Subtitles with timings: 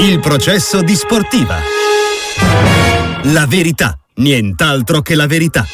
[0.00, 1.58] Il processo di sportiva.
[3.32, 5.66] La verità, nient'altro che la verità.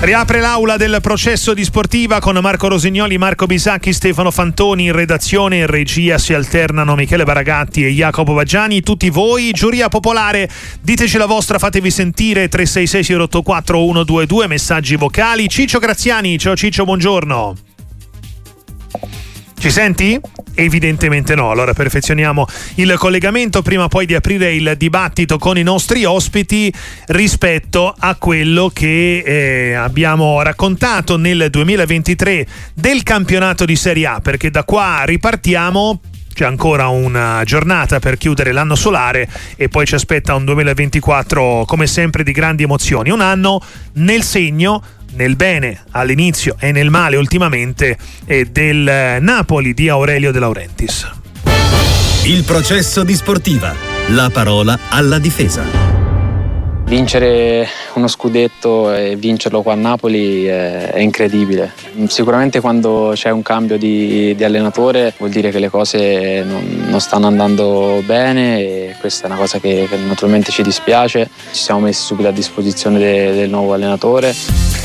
[0.00, 5.58] Riapre l'aula del processo di sportiva con Marco Rosignoli, Marco Bisacchi, Stefano Fantoni in redazione
[5.58, 8.80] e regia si alternano Michele Baragatti e Jacopo Baggiani.
[8.80, 10.48] Tutti voi, giuria popolare,
[10.80, 15.48] diteci la vostra, fatevi sentire 366 084 122 messaggi vocali.
[15.48, 17.69] Ciccio Graziani, ciao Ciccio, buongiorno.
[19.60, 20.18] Ci senti?
[20.54, 26.06] Evidentemente no, allora perfezioniamo il collegamento prima poi di aprire il dibattito con i nostri
[26.06, 26.72] ospiti
[27.08, 34.50] rispetto a quello che eh, abbiamo raccontato nel 2023 del campionato di Serie A, perché
[34.50, 36.00] da qua ripartiamo
[36.32, 41.86] c'è ancora una giornata per chiudere l'anno solare e poi ci aspetta un 2024 come
[41.86, 43.10] sempre di grandi emozioni.
[43.10, 43.60] Un anno
[43.94, 44.82] nel segno
[45.14, 51.10] nel bene all'inizio e nel male ultimamente del Napoli di Aurelio De Laurentiis.
[52.24, 53.74] Il processo di sportiva,
[54.08, 55.90] la parola alla difesa.
[56.84, 61.72] Vincere uno scudetto e vincerlo qua a Napoli è, incredibile.
[62.08, 67.00] Sicuramente quando c'è un cambio di, di allenatore vuol dire che le cose non, non,
[67.00, 71.30] stanno andando bene e questa è una cosa che, che, naturalmente ci dispiace.
[71.52, 74.34] Ci siamo messi subito a disposizione de, del nuovo allenatore.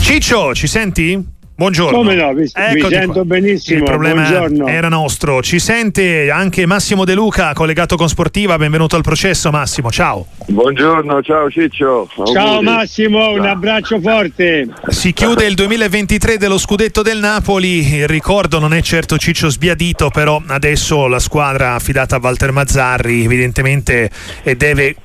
[0.05, 1.19] Ciccio, ci senti?
[1.55, 1.97] Buongiorno.
[1.97, 3.25] Come no, vi, vi sento qua.
[3.25, 3.79] benissimo.
[3.79, 4.67] Il problema Buongiorno.
[4.67, 5.41] era nostro.
[5.41, 8.55] Ci sente anche Massimo De Luca, collegato con Sportiva.
[8.55, 9.89] Benvenuto al processo, Massimo.
[9.89, 10.27] Ciao.
[10.45, 12.07] Buongiorno, ciao Ciccio.
[12.23, 12.65] Ciao Auguri.
[12.65, 14.67] Massimo, un abbraccio forte.
[14.89, 17.95] Si chiude il 2023 dello scudetto del Napoli.
[17.95, 23.23] Il ricordo non è certo Ciccio sbiadito, però adesso la squadra affidata a Walter Mazzarri
[23.23, 24.11] evidentemente
[24.55, 24.95] deve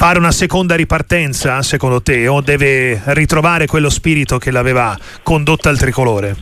[0.00, 5.76] fare una seconda ripartenza, secondo te, o deve ritrovare quello spirito che l'aveva condotta al
[5.76, 6.36] tricolore?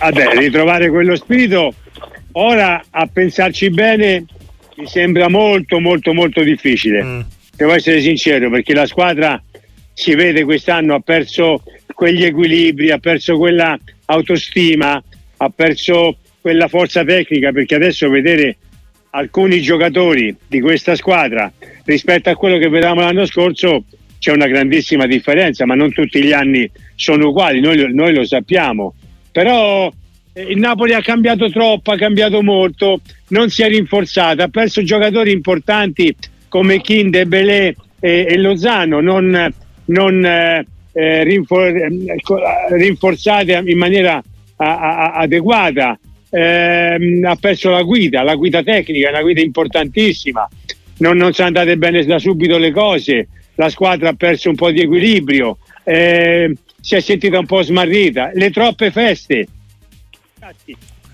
[0.00, 1.72] Vabbè, ritrovare quello spirito,
[2.32, 4.26] ora a pensarci bene
[4.76, 7.02] mi sembra molto molto molto difficile.
[7.02, 7.20] Mm.
[7.56, 9.42] Devo essere sincero, perché la squadra
[9.94, 11.62] si vede quest'anno ha perso
[11.94, 15.02] quegli equilibri, ha perso quella autostima,
[15.38, 18.58] ha perso quella forza tecnica, perché adesso vedere
[19.16, 21.50] alcuni giocatori di questa squadra
[21.84, 23.84] rispetto a quello che vedevamo l'anno scorso
[24.18, 28.94] c'è una grandissima differenza, ma non tutti gli anni sono uguali, noi, noi lo sappiamo.
[29.30, 29.90] Però
[30.32, 34.82] eh, il Napoli ha cambiato troppo, ha cambiato molto, non si è rinforzato, ha perso
[34.82, 36.14] giocatori importanti
[36.48, 39.52] come Kinde, Belè e, e Lozano, non,
[39.86, 41.74] non eh, eh rinfor-
[42.70, 44.22] rinforzati in maniera
[44.56, 45.98] a, a, adeguata.
[46.28, 50.48] Eh, ha perso la guida, la guida tecnica, una guida importantissima.
[50.98, 54.70] Non, non sono andate bene da subito le cose, la squadra ha perso un po'
[54.70, 59.46] di equilibrio, eh, si è sentita un po' smarrita, le troppe feste,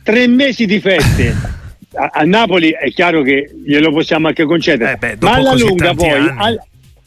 [0.02, 1.34] tre mesi di feste.
[1.94, 5.92] A, a Napoli è chiaro che glielo possiamo anche concedere, eh beh, ma alla lunga,
[5.94, 6.58] poi, all,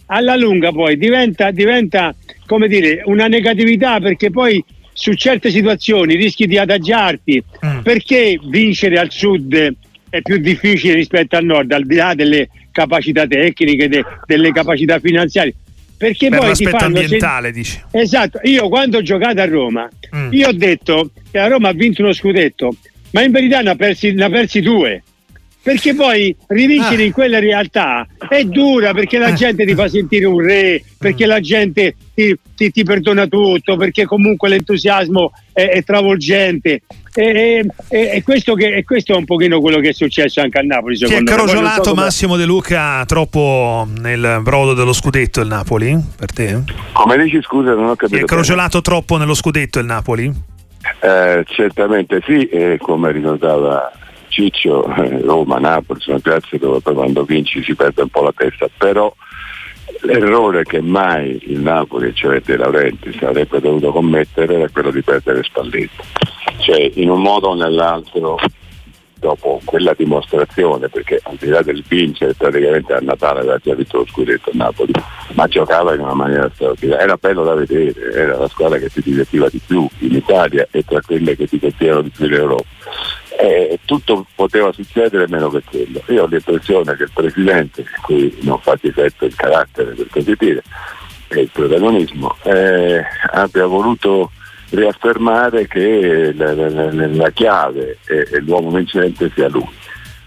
[0.08, 2.14] alla lunga poi diventa, diventa
[2.46, 4.64] come dire, una negatività perché poi
[4.98, 7.80] su certe situazioni rischi di adagiarti mm.
[7.80, 9.76] perché vincere al sud
[10.10, 15.00] è più difficile rispetto al nord al di là delle capacità tecniche, de, delle capacità
[15.00, 15.54] finanziarie.
[15.98, 17.82] Perché per poi l'aspetto fanno, ambientale, dici.
[17.92, 20.32] Esatto, io quando ho giocato a Roma, mm.
[20.32, 22.76] io ho detto che la Roma ha vinto uno scudetto,
[23.12, 25.04] ma in verità ne ha persi, ne ha persi due
[25.66, 27.06] perché poi rivincere ah.
[27.08, 29.34] in quella realtà è dura perché la ah.
[29.34, 34.06] gente ti fa sentire un re, perché la gente ti, ti, ti, perdona tutto, perché
[34.06, 36.82] comunque l'entusiasmo è, è travolgente.
[37.14, 40.60] E, e, e, questo che, e, questo è un pochino quello che è successo anche
[40.60, 40.98] a Napoli.
[40.98, 45.98] Ti è crogiolato so Massimo De Luca troppo nel brodo dello scudetto il Napoli?
[46.18, 46.64] Per te?
[46.92, 48.18] Come dici scusa, non ho capito.
[48.18, 50.34] Ti è crogiolato troppo nello scudetto il Napoli?
[51.02, 53.92] Eh, certamente sì, e come ricordava
[54.36, 58.34] Ciccio, eh, Roma, Napoli sono piazze dove poi quando vinci si perde un po' la
[58.36, 59.14] testa, però
[60.02, 65.42] l'errore che mai il Napoli, cioè De Laurenti, sarebbe dovuto commettere era quello di perdere
[65.42, 66.04] Spalletti.
[66.58, 68.38] Cioè in un modo o nell'altro
[69.14, 74.00] dopo quella dimostrazione, perché al di là del vincere praticamente a Natale aveva già vinto
[74.00, 74.92] lo scudetto a Napoli,
[75.32, 79.02] ma giocava in una maniera straordinaria, era bello da vedere, era la squadra che ti
[79.02, 82.66] divertiva di più in Italia e tra quelle che ti colpivano di più in Europa
[83.38, 86.02] eh, tutto poteva succedere meno che quello.
[86.08, 90.64] Io ho l'impressione che il Presidente, qui non fa difetto il carattere per così dire,
[91.28, 94.32] e il protagonismo, eh, abbia voluto
[94.70, 99.70] riaffermare che la, la, la chiave e, e, l'uomo vincente sia lui.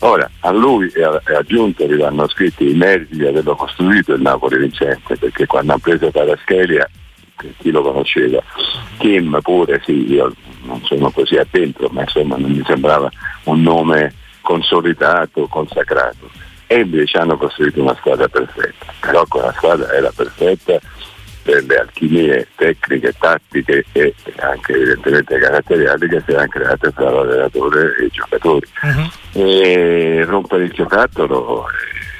[0.00, 4.22] Ora, a lui e a, Giunta gli vanno scritti i meriti di averlo costruito il
[4.22, 6.88] Napoli vincente, perché quando hanno preso Paraschelia
[7.58, 8.42] chi lo conosceva.
[8.98, 10.32] Kim pure, sì, io
[10.62, 13.10] non sono così attento, ma insomma non mi sembrava
[13.44, 16.30] un nome consolidato, consacrato
[16.66, 20.78] e invece hanno costruito una squadra perfetta, però quella squadra era perfetta
[21.42, 27.96] per le alchimie tecniche, tattiche e anche evidentemente caratteriali che si erano create tra l'allenatore
[27.96, 28.66] e i giocatori.
[28.82, 29.40] Uh-huh.
[29.40, 31.64] E rompere il giocattolo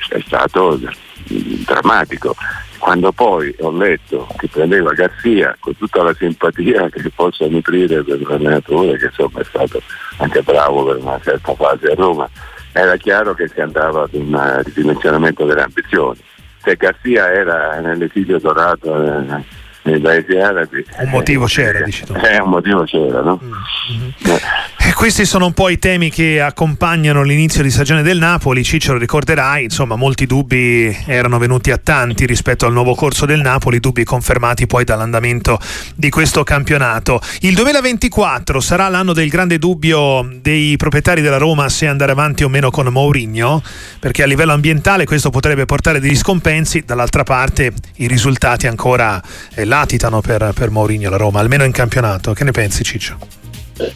[0.08, 0.80] è stato
[1.26, 2.34] drammatico.
[2.78, 8.20] Quando poi ho letto che prendeva Garzia con tutta la simpatia che possa nutrire per
[8.20, 9.82] l'allenatore, che insomma è stato
[10.18, 12.28] anche bravo per una certa fase a Roma,
[12.72, 16.18] era chiaro che si andava ad un ridimensionamento delle ambizioni.
[16.62, 19.44] Se Garzia era nell'esilio dorato eh,
[19.82, 20.84] nei paesi arabi.
[20.98, 22.14] Un motivo c'era, dici tu.
[22.14, 23.40] Eh, un motivo c'era, no?
[23.42, 24.36] Mm-hmm.
[24.36, 24.40] Eh.
[24.98, 28.64] Questi sono un po' i temi che accompagnano l'inizio di stagione del Napoli.
[28.64, 33.78] Ciccio ricorderai, insomma, molti dubbi erano venuti a tanti rispetto al nuovo corso del Napoli,
[33.78, 35.60] dubbi confermati poi dall'andamento
[35.94, 37.20] di questo campionato.
[37.42, 42.48] Il 2024 sarà l'anno del grande dubbio dei proprietari della Roma se andare avanti o
[42.48, 43.62] meno con Mourinho,
[44.00, 49.22] perché a livello ambientale questo potrebbe portare degli scompensi, dall'altra parte i risultati ancora
[49.54, 52.32] eh, latitano per, per Mourinho la Roma, almeno in campionato.
[52.32, 53.37] Che ne pensi Ciccio?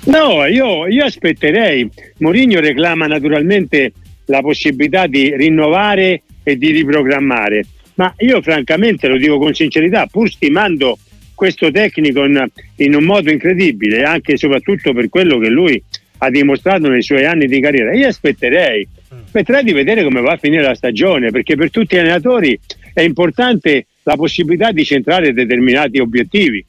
[0.04, 1.88] No, io, io aspetterei.
[2.18, 3.92] Mourinho reclama naturalmente
[4.26, 7.64] la possibilità di rinnovare e di riprogrammare,
[7.94, 10.98] ma io francamente lo dico con sincerità, pur stimando
[11.34, 12.44] questo tecnico in,
[12.76, 15.82] in un modo incredibile, anche e soprattutto per quello che lui
[16.18, 18.86] ha dimostrato nei suoi anni di carriera, io aspetterei,
[19.24, 22.58] aspetterei di vedere come va a finire la stagione, perché per tutti gli allenatori
[22.94, 26.64] è importante la possibilità di centrare determinati obiettivi.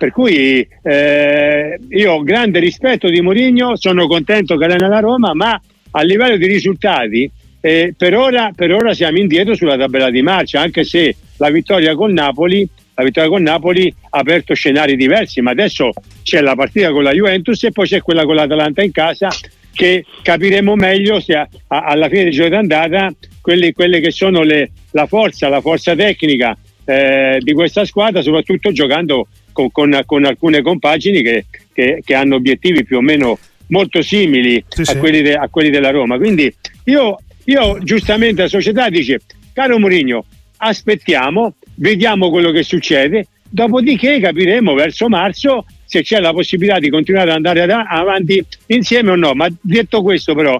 [0.00, 5.34] Per cui eh, io ho grande rispetto di Mourinho, sono contento che allena la Roma,
[5.34, 5.60] ma
[5.90, 7.30] a livello di risultati
[7.60, 11.94] eh, per, ora, per, ora, siamo indietro sulla tabella di marcia, anche se la vittoria
[11.94, 12.66] con Napoli,
[12.96, 15.90] vittoria con Napoli ha aperto scenari diversi, ma adesso
[16.22, 19.28] c'è la partita con la Juventus e poi c'è quella con l'Atalanta in casa
[19.70, 23.10] che capiremo meglio se a, a, alla fine del gioco d'andata
[23.42, 26.56] quelle, quelle che sono le, la forza, la forza tecnica
[26.86, 29.28] eh, di questa squadra, soprattutto giocando
[29.68, 34.64] con, con, con alcune compagini che, che, che, hanno obiettivi più o meno molto simili
[34.68, 34.96] sì, a, sì.
[34.98, 36.16] Quelli de, a, Quelli della Roma.
[36.16, 36.52] Quindi
[36.84, 39.20] io, io giustamente la società dice,
[39.52, 40.24] caro Mourinho,
[40.58, 47.30] aspettiamo, vediamo quello che succede, dopodiché capiremo verso marzo se c'è la possibilità di continuare
[47.30, 49.34] ad andare avanti insieme o no.
[49.34, 50.58] Ma detto questo però,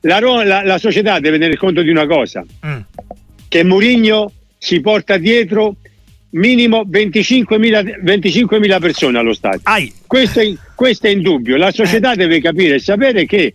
[0.00, 2.80] la, la, la società deve tener conto di una cosa, mm.
[3.48, 5.76] che Murigno si porta dietro
[6.34, 9.60] minimo 25.000, 25.000 persone allo stadio.
[10.06, 11.56] Questo è, questo è indubbio.
[11.56, 12.16] La società eh.
[12.16, 13.54] deve capire e sapere che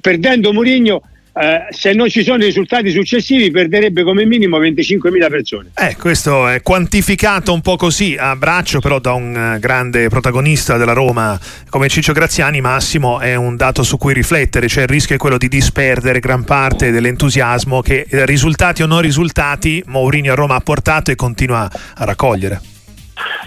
[0.00, 5.70] perdendo Murigno eh, se non ci sono risultati successivi perderebbe come minimo 25.000 persone.
[5.76, 10.76] Eh, questo è quantificato un po' così a braccio però da un uh, grande protagonista
[10.76, 11.38] della Roma
[11.68, 15.38] come Ciccio Graziani, Massimo è un dato su cui riflettere, cioè il rischio è quello
[15.38, 20.60] di disperdere gran parte dell'entusiasmo che eh, risultati o non risultati Mourinho a Roma ha
[20.60, 22.60] portato e continua a raccogliere.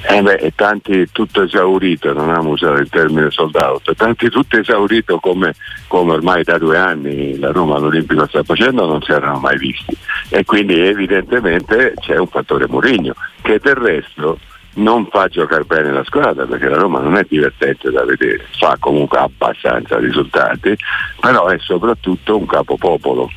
[0.02, 5.54] Eh beh, tanti tutto esaurito, non amo usare il termine soldato, tanti tutto esaurito come,
[5.88, 9.96] come, ormai da due anni la Roma all'Olimpico sta facendo non si erano mai visti.
[10.30, 14.40] E quindi evidentemente c'è un fattore Murigno che del resto
[14.76, 18.76] non fa giocare bene la squadra perché la Roma non è divertente da vedere, fa
[18.80, 20.76] comunque abbastanza risultati,
[21.20, 23.30] però è soprattutto un capopopolo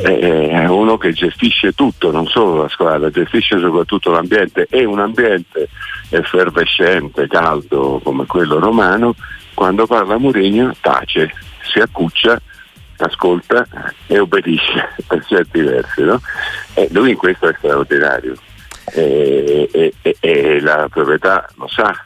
[0.00, 5.68] è uno che gestisce tutto, non solo la squadra, gestisce soprattutto l'ambiente e un ambiente
[6.08, 9.14] effervescente, caldo come quello romano,
[9.54, 11.32] quando parla Mourinho tace,
[11.72, 12.40] si accuccia,
[12.98, 13.66] ascolta
[14.06, 16.02] e obbedisce per certi versi.
[16.02, 16.20] No?
[16.74, 18.34] E lui in questo è straordinario
[18.94, 22.02] e, e, e, e la proprietà lo sa,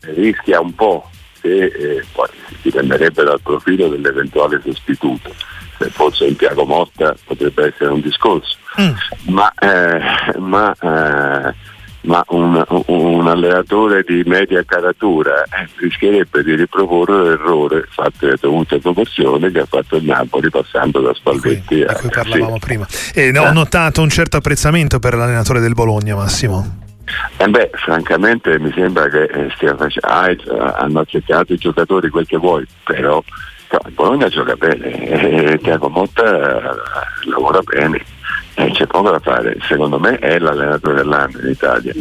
[0.00, 2.28] rischia un po' che eh, poi
[2.62, 5.32] dipenderebbe dal profilo dell'eventuale sostituto
[5.80, 9.32] se fosse in Piago Motta potrebbe essere un discorso, mm.
[9.32, 11.54] ma, eh, ma, eh,
[12.02, 18.78] ma un, un, allenatore di media caratura eh, rischierebbe di riproporre l'errore fatto alle dovute
[18.78, 21.94] proporzioni che ha fatto il Napoli passando da Spalletti di cui, a...
[21.94, 22.58] Cui parlavamo sì.
[22.58, 22.86] prima.
[23.14, 26.88] E ho notato un certo apprezzamento per l'allenatore del Bologna, Massimo.
[27.38, 32.26] Eh beh, francamente mi sembra che eh, stia facendo, ah, hanno accettato i giocatori quel
[32.26, 33.22] che vuoi, però
[33.70, 38.04] No, il Bologna gioca bene, eh, Tiago Motta eh, lavora bene,
[38.54, 41.92] eh, c'è poco da fare, secondo me è l'allenatore dell'anno in Italia,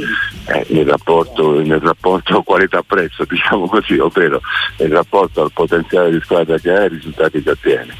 [0.47, 4.41] eh, il rapporto, nel rapporto qualità-prezzo, diciamo così, ovvero
[4.77, 7.95] il rapporto al potenziale di squadra che ha e ai risultati che ottiene.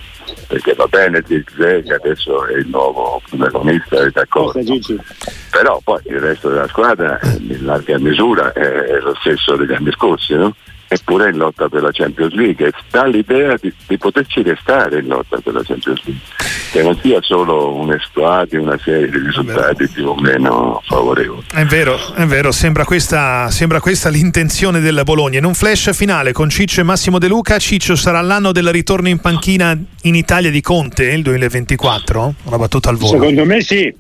[0.48, 4.60] Perché va bene Zirkzee che adesso è il nuovo protagonista, è d'accordo.
[5.52, 10.34] Però poi il resto della squadra in larga misura è lo stesso degli anni scorsi,
[10.34, 10.56] no?
[10.92, 15.08] Eppure in lotta per la Champions League e sta l'idea di, di poterci restare in
[15.08, 16.22] lotta per la Champions League
[16.72, 21.46] che non sia solo un esploit una serie di risultati più o meno favorevoli.
[21.54, 25.38] È vero, è vero, sembra questa, sembra questa l'intenzione del Bologna.
[25.38, 29.10] In un flash finale con Ciccio e Massimo De Luca, Ciccio sarà l'anno del ritorno
[29.10, 32.34] in panchina in Italia di Conte, il 2024?
[32.44, 33.12] Una battuta al volo.
[33.12, 33.94] Secondo me sì,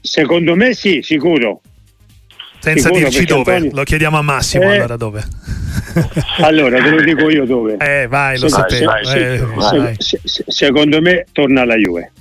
[0.00, 1.60] secondo me sì, sicuro.
[2.60, 3.74] Senza sicuro, dirci dove, Antonio...
[3.74, 4.76] lo chiediamo a Massimo eh...
[4.76, 5.24] allora dove.
[6.40, 7.76] allora te lo dico io dove.
[7.78, 8.94] Eh, vai, lo sapevo.
[8.96, 9.94] Eh, vai.
[9.98, 12.12] Se, se, secondo me torna alla Juve.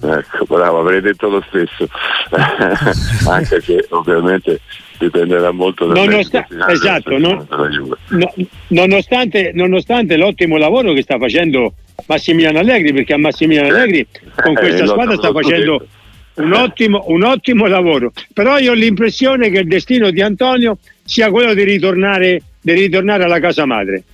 [0.00, 1.88] Ecco, bravo, avrei detto lo stesso,
[3.28, 4.60] anche se ovviamente
[4.96, 7.44] dipenderà molto da Nonostan- esatto, non,
[8.10, 8.34] no,
[8.68, 11.74] nonostante, nonostante, l'ottimo lavoro che sta facendo
[12.06, 14.06] Massimiliano Allegri, perché a Massimiliano Allegri
[14.36, 15.84] con eh, questa eh, squadra sta facendo
[16.38, 18.12] un ottimo, un ottimo lavoro.
[18.32, 23.24] Però io ho l'impressione che il destino di Antonio sia quello di ritornare, di ritornare
[23.24, 24.04] alla casa madre.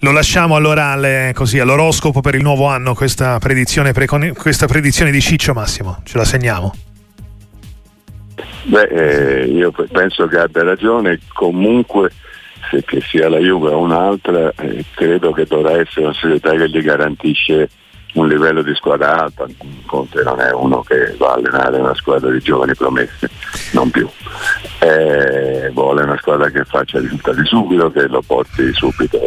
[0.00, 3.92] Lo lasciamo allora alle, così, all'oroscopo per il nuovo anno, questa predizione,
[4.34, 6.74] questa predizione di Ciccio Massimo, ce la segniamo.
[8.64, 12.10] Beh, eh, io penso che abbia ragione, comunque
[12.70, 16.68] se che sia la Juve o un'altra, eh, credo che dovrà essere una società che
[16.68, 17.68] gli garantisce
[18.16, 19.46] un livello di squadra alta,
[19.86, 23.28] Conte non è uno che va a allenare una squadra di giovani promesse,
[23.72, 24.08] non più.
[24.78, 29.18] Eh, vuole una squadra che faccia risultati subito, che lo porti subito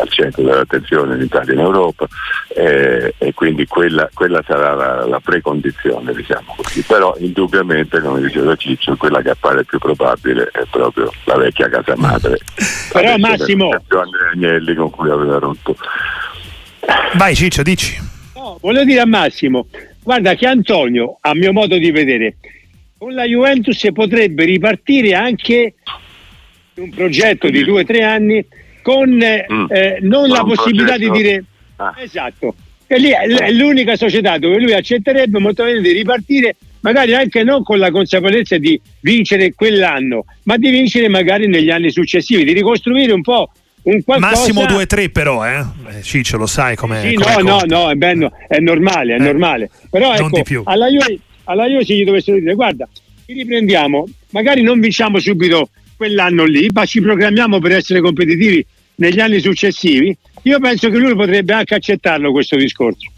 [0.00, 2.06] al centro dell'attenzione in Italia e in Europa
[2.48, 6.82] eh, e quindi quella, quella sarà la, la, precondizione, diciamo così.
[6.82, 11.94] Però indubbiamente, come diceva Ciccio, quella che appare più probabile è proprio la vecchia casa
[11.96, 12.38] madre.
[12.92, 15.76] Però Massimo Andrea Agnelli con cui aveva rotto.
[17.14, 18.14] Vai Ciccio, dici
[18.60, 19.66] voglio dire a Massimo,
[20.02, 22.36] guarda che Antonio, a mio modo di vedere,
[22.96, 25.74] con la Juventus potrebbe ripartire anche
[26.74, 28.44] un progetto di due o tre anni
[28.82, 29.66] con eh, mm.
[29.68, 31.12] eh, non la possibilità progetto.
[31.12, 31.44] di dire
[31.76, 31.94] ah.
[31.98, 32.54] esatto.
[32.86, 37.64] E lì è l'unica società dove lui accetterebbe molto bene di ripartire, magari anche non
[37.64, 43.12] con la consapevolezza di vincere quell'anno, ma di vincere magari negli anni successivi, di ricostruire
[43.12, 43.50] un po'
[44.04, 44.18] Qualcosa...
[44.18, 45.64] Massimo 2-3 però, eh?
[45.90, 46.02] eh?
[46.02, 49.70] Ciccio lo sai come sì, no, no, no, è, bello, è normale, è eh, normale.
[49.88, 52.88] Però ecco, alla Juve, alla Juve se gli dovessero dire guarda,
[53.24, 58.66] ci riprendiamo, magari non vinciamo subito quell'anno lì, ma ci programmiamo per essere competitivi
[58.96, 63.08] negli anni successivi, io penso che lui potrebbe anche accettarlo questo discorso.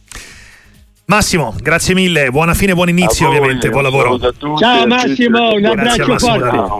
[1.07, 4.19] Massimo, grazie mille, buona fine, buon inizio ovviamente, buon lavoro.
[4.59, 6.77] Ciao Massimo, un abbraccio forte.